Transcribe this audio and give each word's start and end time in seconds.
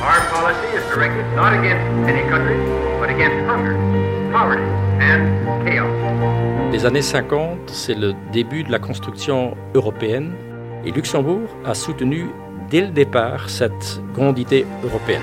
Our 0.00 0.20
policy 0.32 0.68
is 0.76 0.84
directed 0.94 1.24
not 1.36 1.52
against 1.52 1.84
any 2.08 2.28
country, 2.30 2.56
but 2.98 3.10
against 3.10 3.46
hunger, 3.46 3.76
poverty, 4.32 4.62
and 5.00 5.64
chaos. 5.64 5.90
Les 6.72 6.86
années 6.86 7.02
50, 7.02 7.58
c'est 7.68 7.94
le 7.94 8.14
début 8.32 8.64
de 8.64 8.72
la 8.72 8.78
construction 8.78 9.56
européenne 9.74 10.32
et 10.84 10.90
Luxembourg 10.90 11.48
a 11.64 11.74
soutenu 11.74 12.30
dès 12.70 12.82
le 12.82 12.88
départ 12.88 13.50
cette 13.50 14.00
grande 14.14 14.38
idée 14.38 14.64
européenne. 14.84 15.22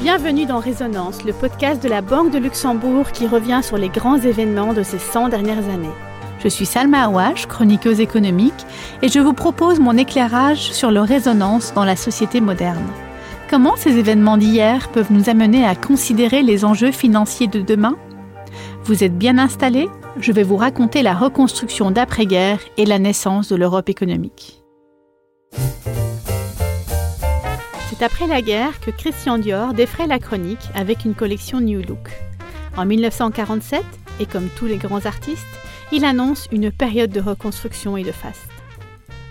Bienvenue 0.00 0.46
dans 0.46 0.60
Résonance, 0.60 1.24
le 1.24 1.32
podcast 1.32 1.82
de 1.82 1.88
la 1.88 2.00
Banque 2.00 2.32
de 2.32 2.38
Luxembourg 2.38 3.12
qui 3.12 3.26
revient 3.26 3.60
sur 3.62 3.76
les 3.76 3.88
grands 3.88 4.18
événements 4.18 4.72
de 4.72 4.82
ces 4.82 4.98
100 4.98 5.28
dernières 5.28 5.68
années. 5.68 5.88
Je 6.42 6.48
suis 6.48 6.64
Salma 6.64 7.02
Awash, 7.02 7.46
chroniqueuse 7.46 8.00
économique, 8.00 8.66
et 9.02 9.08
je 9.08 9.20
vous 9.20 9.34
propose 9.34 9.78
mon 9.78 9.98
éclairage 9.98 10.72
sur 10.72 10.90
leur 10.90 11.06
résonance 11.06 11.74
dans 11.74 11.84
la 11.84 11.96
société 11.96 12.40
moderne. 12.40 12.86
Comment 13.50 13.76
ces 13.76 13.98
événements 13.98 14.38
d'hier 14.38 14.88
peuvent 14.88 15.12
nous 15.12 15.28
amener 15.28 15.66
à 15.66 15.74
considérer 15.74 16.42
les 16.42 16.64
enjeux 16.64 16.92
financiers 16.92 17.46
de 17.46 17.60
demain? 17.60 17.94
Vous 18.84 19.04
êtes 19.04 19.18
bien 19.18 19.36
installés? 19.36 19.90
Je 20.18 20.32
vais 20.32 20.42
vous 20.42 20.56
raconter 20.56 21.02
la 21.02 21.12
reconstruction 21.12 21.90
d'après-guerre 21.90 22.60
et 22.78 22.86
la 22.86 22.98
naissance 22.98 23.48
de 23.48 23.56
l'Europe 23.56 23.90
économique. 23.90 24.62
C'est 27.90 28.02
après 28.02 28.26
la 28.26 28.40
guerre 28.40 28.80
que 28.80 28.90
Christian 28.90 29.36
Dior 29.36 29.74
défraie 29.74 30.06
la 30.06 30.18
chronique 30.18 30.70
avec 30.74 31.04
une 31.04 31.14
collection 31.14 31.60
New 31.60 31.82
Look. 31.86 32.08
En 32.78 32.86
1947, 32.86 33.84
et 34.20 34.26
comme 34.26 34.48
tous 34.56 34.66
les 34.66 34.78
grands 34.78 35.04
artistes, 35.04 35.44
il 35.92 36.04
annonce 36.04 36.46
une 36.52 36.70
période 36.70 37.10
de 37.10 37.20
reconstruction 37.20 37.96
et 37.96 38.04
de 38.04 38.12
faste. 38.12 38.48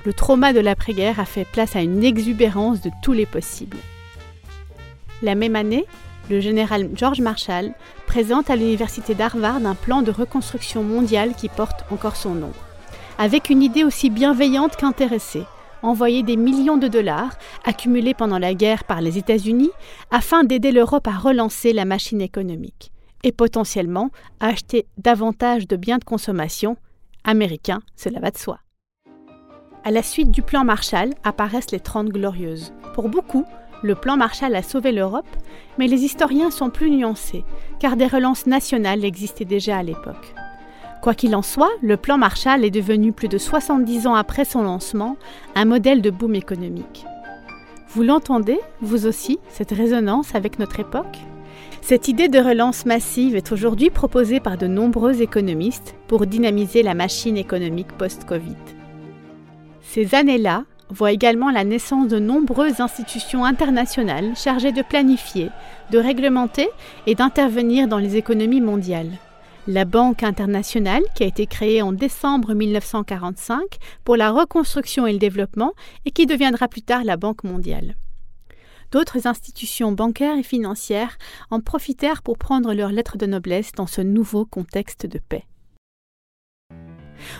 Le 0.05 0.13
trauma 0.13 0.53
de 0.53 0.59
l'après-guerre 0.59 1.19
a 1.19 1.25
fait 1.25 1.45
place 1.45 1.75
à 1.75 1.81
une 1.81 2.03
exubérance 2.03 2.81
de 2.81 2.91
tous 3.01 3.13
les 3.13 3.25
possibles. 3.25 3.77
La 5.21 5.35
même 5.35 5.55
année, 5.55 5.85
le 6.29 6.39
général 6.39 6.89
George 6.93 7.21
Marshall 7.21 7.71
présente 8.07 8.49
à 8.49 8.55
l'université 8.55 9.15
d'Harvard 9.15 9.65
un 9.65 9.75
plan 9.75 10.01
de 10.01 10.11
reconstruction 10.11 10.83
mondiale 10.83 11.33
qui 11.35 11.49
porte 11.49 11.85
encore 11.91 12.15
son 12.15 12.35
nom. 12.35 12.51
Avec 13.17 13.49
une 13.49 13.63
idée 13.63 13.83
aussi 13.83 14.09
bienveillante 14.09 14.75
qu'intéressée, 14.75 15.43
envoyer 15.81 16.23
des 16.23 16.37
millions 16.37 16.77
de 16.77 16.87
dollars 16.87 17.31
accumulés 17.65 18.13
pendant 18.13 18.39
la 18.39 18.53
guerre 18.53 18.83
par 18.83 19.01
les 19.01 19.17
États-Unis 19.17 19.71
afin 20.11 20.43
d'aider 20.43 20.71
l'Europe 20.71 21.07
à 21.07 21.17
relancer 21.17 21.73
la 21.73 21.85
machine 21.85 22.21
économique 22.21 22.91
et 23.23 23.31
potentiellement 23.31 24.09
acheter 24.39 24.85
davantage 24.97 25.67
de 25.67 25.75
biens 25.75 25.97
de 25.97 26.03
consommation 26.03 26.77
américains, 27.23 27.81
cela 27.95 28.19
va 28.19 28.31
de 28.31 28.37
soi. 28.37 28.59
À 29.83 29.91
la 29.91 30.03
suite 30.03 30.31
du 30.31 30.41
plan 30.41 30.63
Marshall 30.63 31.11
apparaissent 31.23 31.71
les 31.71 31.79
Trente 31.79 32.09
Glorieuses. 32.09 32.73
Pour 32.93 33.09
beaucoup, 33.09 33.45
le 33.81 33.95
plan 33.95 34.17
Marshall 34.17 34.55
a 34.55 34.61
sauvé 34.61 34.91
l'Europe, 34.91 35.29
mais 35.77 35.87
les 35.87 36.03
historiens 36.03 36.51
sont 36.51 36.69
plus 36.69 36.91
nuancés, 36.91 37.45
car 37.79 37.95
des 37.95 38.07
relances 38.07 38.45
nationales 38.45 39.05
existaient 39.05 39.45
déjà 39.45 39.77
à 39.77 39.83
l'époque. 39.83 40.35
Quoi 41.01 41.13
qu'il 41.13 41.33
en 41.33 41.41
soit, 41.41 41.71
le 41.81 41.95
plan 41.95 42.17
Marshall 42.17 42.65
est 42.65 42.71
devenu 42.71 43.13
plus 43.13 43.29
de 43.29 43.37
70 43.37 44.05
ans 44.05 44.15
après 44.15 44.43
son 44.43 44.63
lancement 44.63 45.15
un 45.55 45.63
modèle 45.63 46.01
de 46.01 46.09
boom 46.09 46.35
économique. 46.35 47.05
Vous 47.87 48.03
l'entendez, 48.03 48.59
vous 48.81 49.07
aussi, 49.07 49.39
cette 49.49 49.71
résonance 49.71 50.35
avec 50.35 50.59
notre 50.59 50.81
époque? 50.81 51.17
Cette 51.81 52.07
idée 52.07 52.27
de 52.27 52.39
relance 52.39 52.85
massive 52.85 53.35
est 53.35 53.51
aujourd'hui 53.51 53.89
proposée 53.89 54.39
par 54.39 54.57
de 54.57 54.67
nombreux 54.67 55.21
économistes 55.21 55.95
pour 56.07 56.27
dynamiser 56.27 56.83
la 56.83 56.93
machine 56.93 57.37
économique 57.37 57.91
post-Covid. 57.97 58.55
Ces 59.81 60.13
années-là 60.13 60.65
voient 60.89 61.11
également 61.11 61.49
la 61.49 61.63
naissance 61.63 62.07
de 62.07 62.19
nombreuses 62.19 62.79
institutions 62.79 63.45
internationales 63.45 64.35
chargées 64.35 64.71
de 64.71 64.81
planifier, 64.81 65.49
de 65.91 65.97
réglementer 65.97 66.69
et 67.07 67.15
d'intervenir 67.15 67.87
dans 67.87 67.97
les 67.97 68.17
économies 68.17 68.61
mondiales. 68.61 69.11
La 69.67 69.85
Banque 69.85 70.23
internationale, 70.23 71.03
qui 71.15 71.23
a 71.23 71.27
été 71.27 71.45
créée 71.45 71.81
en 71.81 71.91
décembre 71.91 72.53
1945 72.53 73.61
pour 74.03 74.15
la 74.15 74.31
reconstruction 74.31 75.05
et 75.05 75.13
le 75.13 75.19
développement 75.19 75.73
et 76.05 76.11
qui 76.11 76.25
deviendra 76.25 76.67
plus 76.67 76.81
tard 76.81 77.03
la 77.03 77.17
Banque 77.17 77.43
mondiale. 77.43 77.95
D'autres 78.91 79.27
institutions 79.27 79.91
bancaires 79.91 80.37
et 80.37 80.43
financières 80.43 81.17
en 81.51 81.59
profitèrent 81.59 82.23
pour 82.23 82.37
prendre 82.37 82.73
leur 82.73 82.91
lettre 82.91 83.17
de 83.17 83.27
noblesse 83.27 83.71
dans 83.73 83.85
ce 83.85 84.01
nouveau 84.01 84.45
contexte 84.45 85.05
de 85.05 85.19
paix. 85.19 85.45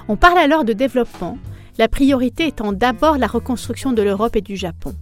On 0.07 0.15
parle 0.15 0.37
alors 0.37 0.63
de 0.63 0.73
développement, 0.73 1.37
la 1.77 1.87
priorité 1.87 2.47
étant 2.47 2.71
d'abord 2.73 3.17
la 3.17 3.27
reconstruction 3.27 3.93
de 3.93 4.01
l'Europe 4.01 4.35
et 4.35 4.41
du 4.41 4.55
Japon. 4.55 4.93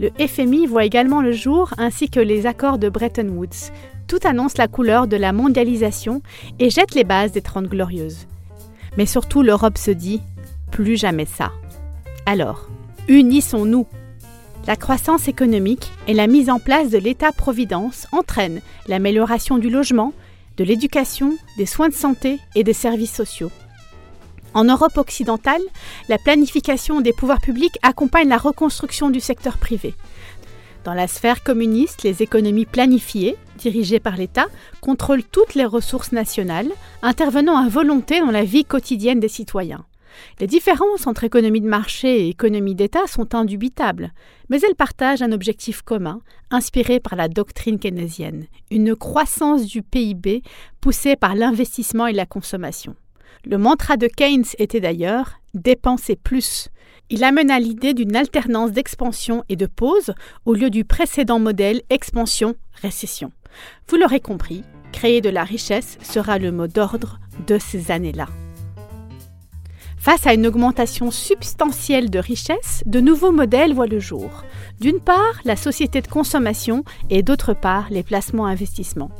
Le 0.00 0.10
FMI 0.26 0.66
voit 0.66 0.84
également 0.84 1.20
le 1.20 1.32
jour 1.32 1.72
ainsi 1.78 2.08
que 2.08 2.20
les 2.20 2.46
accords 2.46 2.78
de 2.78 2.88
Bretton 2.88 3.28
Woods. 3.28 3.70
Tout 4.08 4.18
annonce 4.24 4.56
la 4.56 4.68
couleur 4.68 5.06
de 5.06 5.16
la 5.16 5.32
mondialisation 5.32 6.22
et 6.58 6.70
jette 6.70 6.94
les 6.94 7.04
bases 7.04 7.32
des 7.32 7.42
Trente 7.42 7.68
Glorieuses. 7.68 8.26
Mais 8.96 9.06
surtout 9.06 9.42
l'Europe 9.42 9.78
se 9.78 9.90
dit 9.90 10.20
plus 10.70 10.96
jamais 10.96 11.26
ça. 11.26 11.52
Alors, 12.26 12.68
unissons-nous 13.08 13.86
la 14.66 14.76
croissance 14.76 15.28
économique 15.28 15.92
et 16.06 16.14
la 16.14 16.26
mise 16.26 16.48
en 16.48 16.58
place 16.58 16.90
de 16.90 16.98
l'État-providence 16.98 18.06
entraînent 18.12 18.60
l'amélioration 18.88 19.58
du 19.58 19.68
logement, 19.68 20.12
de 20.56 20.64
l'éducation, 20.64 21.36
des 21.58 21.66
soins 21.66 21.88
de 21.88 21.94
santé 21.94 22.38
et 22.54 22.64
des 22.64 22.72
services 22.72 23.14
sociaux. 23.14 23.50
En 24.54 24.64
Europe 24.64 24.96
occidentale, 24.96 25.60
la 26.08 26.16
planification 26.16 27.00
des 27.00 27.12
pouvoirs 27.12 27.40
publics 27.40 27.78
accompagne 27.82 28.28
la 28.28 28.38
reconstruction 28.38 29.10
du 29.10 29.20
secteur 29.20 29.58
privé. 29.58 29.94
Dans 30.84 30.94
la 30.94 31.08
sphère 31.08 31.42
communiste, 31.42 32.02
les 32.02 32.22
économies 32.22 32.66
planifiées, 32.66 33.36
dirigées 33.58 34.00
par 34.00 34.16
l'État, 34.16 34.46
contrôlent 34.80 35.24
toutes 35.24 35.54
les 35.54 35.64
ressources 35.64 36.12
nationales, 36.12 36.70
intervenant 37.02 37.56
à 37.56 37.68
volonté 37.68 38.20
dans 38.20 38.30
la 38.30 38.44
vie 38.44 38.64
quotidienne 38.64 39.18
des 39.18 39.28
citoyens. 39.28 39.84
Les 40.40 40.46
différences 40.46 41.06
entre 41.06 41.24
économie 41.24 41.60
de 41.60 41.68
marché 41.68 42.26
et 42.26 42.28
économie 42.28 42.74
d'État 42.74 43.06
sont 43.06 43.34
indubitables, 43.34 44.12
mais 44.48 44.60
elles 44.60 44.74
partagent 44.74 45.22
un 45.22 45.32
objectif 45.32 45.82
commun, 45.82 46.20
inspiré 46.50 47.00
par 47.00 47.16
la 47.16 47.28
doctrine 47.28 47.78
keynésienne, 47.78 48.46
une 48.70 48.96
croissance 48.96 49.66
du 49.66 49.82
PIB 49.82 50.42
poussée 50.80 51.16
par 51.16 51.34
l'investissement 51.34 52.06
et 52.06 52.12
la 52.12 52.26
consommation. 52.26 52.94
Le 53.44 53.58
mantra 53.58 53.96
de 53.96 54.06
Keynes 54.06 54.44
était 54.58 54.80
d'ailleurs 54.80 55.40
dépenser 55.52 56.16
plus. 56.16 56.68
Il 57.10 57.24
amène 57.24 57.50
à 57.50 57.60
l'idée 57.60 57.94
d'une 57.94 58.16
alternance 58.16 58.72
d'expansion 58.72 59.44
et 59.48 59.56
de 59.56 59.66
pause 59.66 60.14
au 60.46 60.54
lieu 60.54 60.70
du 60.70 60.84
précédent 60.84 61.38
modèle 61.38 61.82
expansion-récession. 61.90 63.32
Vous 63.88 63.96
l'aurez 63.96 64.20
compris, 64.20 64.64
créer 64.92 65.20
de 65.20 65.28
la 65.28 65.44
richesse 65.44 65.98
sera 66.02 66.38
le 66.38 66.52
mot 66.52 66.66
d'ordre 66.66 67.20
de 67.46 67.58
ces 67.58 67.90
années-là. 67.90 68.28
Face 70.04 70.26
à 70.26 70.34
une 70.34 70.46
augmentation 70.46 71.10
substantielle 71.10 72.10
de 72.10 72.18
richesses, 72.18 72.82
de 72.84 73.00
nouveaux 73.00 73.32
modèles 73.32 73.72
voient 73.72 73.86
le 73.86 74.00
jour. 74.00 74.44
D'une 74.78 75.00
part, 75.00 75.40
la 75.46 75.56
société 75.56 76.02
de 76.02 76.08
consommation 76.08 76.84
et 77.08 77.22
d'autre 77.22 77.54
part, 77.54 77.86
les 77.88 78.02
placements 78.02 78.44
investissements. 78.44 79.10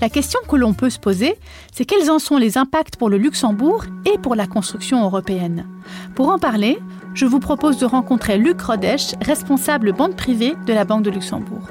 La 0.00 0.08
question 0.08 0.40
que 0.48 0.56
l'on 0.56 0.72
peut 0.72 0.88
se 0.88 0.98
poser, 0.98 1.34
c'est 1.70 1.84
quels 1.84 2.10
en 2.10 2.18
sont 2.18 2.38
les 2.38 2.56
impacts 2.56 2.96
pour 2.96 3.10
le 3.10 3.18
Luxembourg 3.18 3.84
et 4.06 4.16
pour 4.16 4.34
la 4.34 4.46
construction 4.46 5.04
européenne. 5.04 5.66
Pour 6.14 6.30
en 6.30 6.38
parler, 6.38 6.78
je 7.12 7.26
vous 7.26 7.38
propose 7.38 7.76
de 7.76 7.84
rencontrer 7.84 8.38
Luc 8.38 8.58
Rodèche, 8.62 9.12
responsable 9.20 9.92
banque 9.92 10.16
privée 10.16 10.54
de 10.66 10.72
la 10.72 10.86
Banque 10.86 11.02
de 11.02 11.10
Luxembourg. 11.10 11.68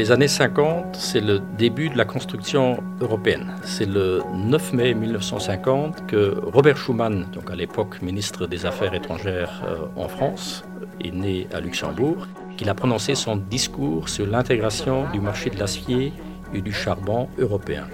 Les 0.00 0.12
années 0.12 0.28
50, 0.28 0.96
c'est 0.96 1.20
le 1.20 1.42
début 1.58 1.90
de 1.90 1.98
la 1.98 2.06
construction 2.06 2.82
européenne. 3.02 3.52
C'est 3.64 3.84
le 3.84 4.22
9 4.34 4.72
mai 4.72 4.94
1950 4.94 6.06
que 6.06 6.40
Robert 6.42 6.78
Schuman, 6.78 7.26
donc 7.34 7.50
à 7.50 7.54
l'époque 7.54 8.00
ministre 8.00 8.46
des 8.46 8.64
Affaires 8.64 8.94
étrangères 8.94 9.62
euh, 9.66 9.84
en 9.96 10.08
France, 10.08 10.64
est 11.04 11.10
né 11.10 11.48
à 11.52 11.60
Luxembourg, 11.60 12.26
qu'il 12.56 12.70
a 12.70 12.74
prononcé 12.74 13.14
son 13.14 13.36
discours 13.36 14.08
sur 14.08 14.26
l'intégration 14.26 15.04
du 15.12 15.20
marché 15.20 15.50
de 15.50 15.58
l'acier 15.58 16.14
et 16.54 16.62
du 16.62 16.72
charbon 16.72 17.28
européen, 17.38 17.84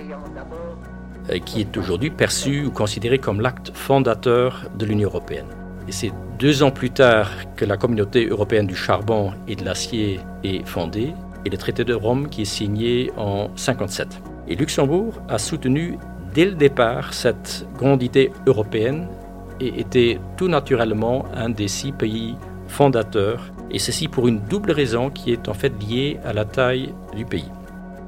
euh, 1.30 1.40
qui 1.40 1.60
est 1.60 1.76
aujourd'hui 1.76 2.10
perçu 2.10 2.66
ou 2.66 2.70
considéré 2.70 3.18
comme 3.18 3.40
l'acte 3.40 3.72
fondateur 3.74 4.70
de 4.78 4.86
l'Union 4.86 5.08
européenne. 5.08 5.48
Et 5.88 5.92
c'est 5.92 6.12
deux 6.38 6.62
ans 6.62 6.70
plus 6.70 6.90
tard 6.90 7.32
que 7.56 7.64
la 7.64 7.76
communauté 7.76 8.28
européenne 8.28 8.68
du 8.68 8.76
charbon 8.76 9.32
et 9.48 9.56
de 9.56 9.64
l'acier 9.64 10.20
est 10.44 10.64
fondée 10.64 11.12
et 11.46 11.48
le 11.48 11.56
traité 11.56 11.84
de 11.84 11.94
Rome 11.94 12.28
qui 12.28 12.42
est 12.42 12.44
signé 12.44 13.12
en 13.16 13.44
1957. 13.44 14.20
Et 14.48 14.56
Luxembourg 14.56 15.14
a 15.28 15.38
soutenu 15.38 15.96
dès 16.34 16.44
le 16.44 16.52
départ 16.52 17.14
cette 17.14 17.66
grande 17.78 18.02
idée 18.02 18.32
européenne 18.46 19.06
et 19.60 19.80
était 19.80 20.18
tout 20.36 20.48
naturellement 20.48 21.24
un 21.34 21.48
des 21.48 21.68
six 21.68 21.92
pays 21.92 22.34
fondateurs, 22.66 23.52
et 23.70 23.78
ceci 23.78 24.08
pour 24.08 24.26
une 24.26 24.40
double 24.40 24.72
raison 24.72 25.08
qui 25.08 25.32
est 25.32 25.48
en 25.48 25.54
fait 25.54 25.72
liée 25.80 26.18
à 26.24 26.32
la 26.32 26.44
taille 26.44 26.92
du 27.14 27.24
pays. 27.24 27.50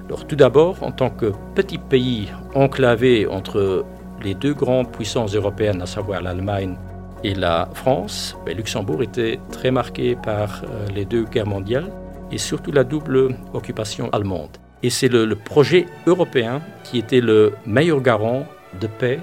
Alors 0.07 0.27
tout 0.27 0.37
d'abord, 0.37 0.83
en 0.83 0.91
tant 0.91 1.11
que 1.11 1.33
petit 1.55 1.79
pays 1.79 2.29
enclavé 2.55 3.27
entre 3.29 3.85
les 4.21 4.35
deux 4.35 4.53
grandes 4.53 4.91
puissances 4.91 5.35
européennes, 5.37 5.81
à 5.81 5.87
savoir 5.87 6.23
l'Allemagne 6.23 6.77
Et 7.23 7.35
la 7.35 7.69
France, 7.75 8.37
ben, 8.45 8.57
Luxembourg 8.57 9.03
était 9.03 9.39
très 9.53 9.71
marqué 9.71 10.17
par 10.17 10.63
euh, 10.65 10.87
les 10.95 11.05
deux 11.05 11.25
guerres 11.25 11.47
mondiales 11.47 11.91
et 12.31 12.39
surtout 12.39 12.73
la 12.73 12.85
double 12.85 13.37
occupation 13.55 14.11
allemande. 14.11 14.57
Et 14.83 14.91
c'est 14.91 15.09
le, 15.09 15.35
projet 15.35 15.87
européen 16.07 16.63
qui 16.85 16.99
était 16.99 17.21
le 17.21 17.55
meilleur 17.67 18.01
garant 18.01 18.47
de 18.81 18.87
paix 18.87 19.19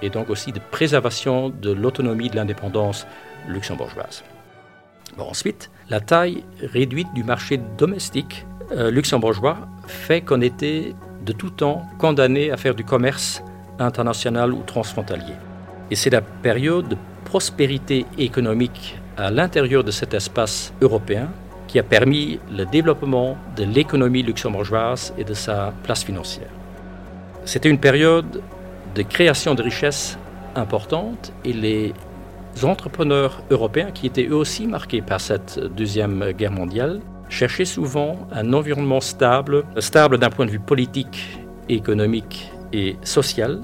et 0.00 0.10
donc 0.10 0.30
aussi 0.30 0.52
de 0.52 0.60
préservation 0.70 1.48
de 1.48 1.72
l'autonomie 1.72 2.28
de 2.28 2.36
l'indépendance 2.36 3.06
luxembourgeoise. 3.48 4.22
ensuite, 5.18 5.70
la 5.90 6.00
taille 6.00 6.44
réduite 6.60 7.12
du 7.14 7.24
marché 7.24 7.58
domestique 7.78 8.46
euh, 8.72 8.90
luxembourgeois 8.90 9.58
fait 9.86 10.22
qu'on 10.22 10.40
était 10.40 10.94
de 11.24 11.32
tout 11.32 11.50
temps 11.50 11.82
condamné 11.98 12.50
à 12.50 12.56
faire 12.56 12.74
du 12.74 12.84
commerce 12.84 13.42
international 13.78 14.52
ou 14.52 14.62
transfrontalier. 14.62 15.34
Et 15.90 15.96
c'est 15.96 16.10
la 16.10 16.22
période 16.22 16.88
de 16.88 16.96
prospérité 17.24 18.06
économique 18.18 18.98
à 19.16 19.30
l'intérieur 19.30 19.84
de 19.84 19.90
cet 19.90 20.14
espace 20.14 20.72
européen 20.80 21.28
qui 21.72 21.78
a 21.78 21.82
permis 21.82 22.38
le 22.54 22.66
développement 22.66 23.38
de 23.56 23.64
l'économie 23.64 24.22
luxembourgeoise 24.22 25.14
et 25.16 25.24
de 25.24 25.32
sa 25.32 25.72
place 25.84 26.04
financière. 26.04 26.50
C'était 27.46 27.70
une 27.70 27.78
période 27.78 28.42
de 28.94 29.02
création 29.02 29.54
de 29.54 29.62
richesses 29.62 30.18
importante 30.54 31.32
et 31.46 31.54
les 31.54 31.94
entrepreneurs 32.62 33.42
européens, 33.50 33.90
qui 33.90 34.06
étaient 34.06 34.26
eux 34.26 34.36
aussi 34.36 34.66
marqués 34.66 35.00
par 35.00 35.18
cette 35.18 35.58
Deuxième 35.58 36.32
Guerre 36.32 36.52
mondiale, 36.52 37.00
cherchaient 37.30 37.64
souvent 37.64 38.18
un 38.32 38.52
environnement 38.52 39.00
stable, 39.00 39.64
stable 39.78 40.18
d'un 40.18 40.28
point 40.28 40.44
de 40.44 40.50
vue 40.50 40.60
politique, 40.60 41.38
économique 41.70 42.52
et 42.74 42.96
social, 43.02 43.60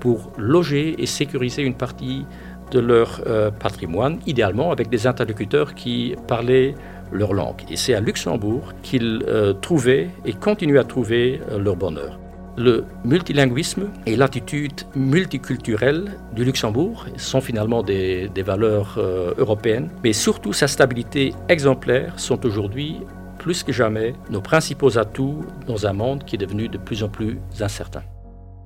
pour 0.00 0.32
loger 0.38 1.00
et 1.00 1.06
sécuriser 1.06 1.62
une 1.62 1.76
partie 1.76 2.26
de 2.72 2.80
leur 2.80 3.20
euh, 3.28 3.52
patrimoine, 3.52 4.18
idéalement 4.26 4.72
avec 4.72 4.88
des 4.88 5.06
interlocuteurs 5.06 5.76
qui 5.76 6.16
parlaient 6.26 6.74
leur 7.12 7.32
langue. 7.32 7.62
Et 7.70 7.76
c'est 7.76 7.94
à 7.94 8.00
Luxembourg 8.00 8.72
qu'ils 8.82 9.24
euh, 9.28 9.52
trouvaient 9.52 10.10
et 10.24 10.32
continuent 10.32 10.78
à 10.78 10.84
trouver 10.84 11.40
euh, 11.50 11.58
leur 11.58 11.76
bonheur. 11.76 12.18
Le 12.56 12.84
multilinguisme 13.04 13.88
et 14.04 14.14
l'attitude 14.14 14.82
multiculturelle 14.94 16.18
du 16.34 16.44
Luxembourg 16.44 17.06
sont 17.16 17.40
finalement 17.40 17.82
des, 17.82 18.30
valeurs 18.44 18.96
euh, 18.98 19.32
européennes, 19.38 19.88
mais 20.04 20.12
surtout 20.12 20.52
sa 20.52 20.68
stabilité 20.68 21.32
exemplaire 21.48 22.18
sont 22.20 22.44
aujourd'hui 22.44 22.98
plus 23.38 23.62
que 23.62 23.72
jamais 23.72 24.14
nos 24.30 24.42
principaux 24.42 24.98
atouts 24.98 25.40
dans 25.66 25.86
un 25.86 25.94
monde 25.94 26.24
qui 26.24 26.36
est 26.36 26.38
devenu 26.38 26.68
de 26.68 26.78
plus 26.78 27.02
en 27.02 27.08
plus 27.08 27.38
incertain. 27.60 28.02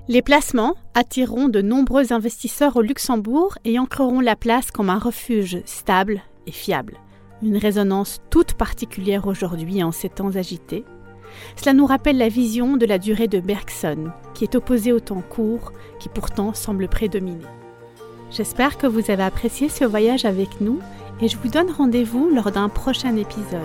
Les 0.09 0.23
placements 0.23 0.75
attireront 0.95 1.49
de 1.49 1.63
nombreux 1.63 2.13
investisseurs 2.13 2.77
au 2.77 2.83
Luxembourg 2.83 3.57
et 3.65 3.79
ancreront 3.79 4.21
la 4.21 4.37
place 4.37 4.71
comme 4.71 4.91
un 4.91 4.99
refuge 4.99 5.59
stable 5.65 6.21
et 6.47 6.53
fiable. 6.53 6.99
Une 7.43 7.57
résonance 7.57 8.21
toute 8.31 8.55
particulière 8.55 9.27
aujourd'hui 9.27 9.83
en 9.83 9.93
ces 9.93 10.09
temps 10.09 10.37
agités 10.37 10.85
cela 11.57 11.73
nous 11.73 11.87
rappelle 11.87 12.19
la 12.19 12.29
vision 12.29 12.77
de 12.77 12.87
la 12.87 12.99
durée 12.99 13.29
de 13.29 13.41
Bergson, 13.41 14.11
qui 14.35 14.45
est 14.45 14.55
opposée 14.55 14.93
au 14.93 15.01
temps 15.01 15.23
court, 15.23 15.73
qui 15.99 16.09
pourtant 16.09 16.55
semble 16.55 16.89
prédominer. 16.89 17.45
J'espère 18.31 18.77
que 18.77 18.87
vous 18.87 19.11
avez 19.11 19.23
apprécié 19.23 19.69
ce 19.69 19.85
voyage 19.85 20.25
avec 20.25 20.61
nous 20.61 20.81
et 21.21 21.29
je 21.29 21.37
vous 21.37 21.49
donne 21.49 21.71
rendez-vous 21.71 22.29
lors 22.29 22.51
d'un 22.51 22.69
prochain 22.69 23.17
épisode. 23.17 23.61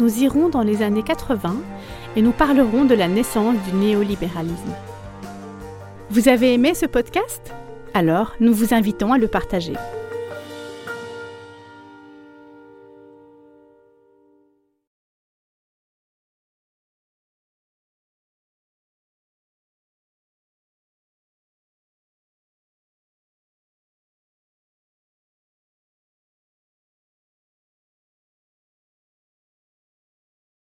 Nous 0.00 0.22
irons 0.22 0.48
dans 0.48 0.62
les 0.62 0.82
années 0.82 1.02
80 1.02 1.56
et 2.16 2.22
nous 2.22 2.32
parlerons 2.32 2.84
de 2.84 2.94
la 2.94 3.08
naissance 3.08 3.56
du 3.70 3.76
néolibéralisme. 3.76 4.74
Vous 6.10 6.28
avez 6.28 6.54
aimé 6.54 6.74
ce 6.74 6.86
podcast? 6.86 7.54
Alors, 7.94 8.34
nous 8.40 8.52
vous 8.52 8.74
invitons 8.74 9.12
à 9.12 9.18
le 9.18 9.28
partager. 9.28 9.74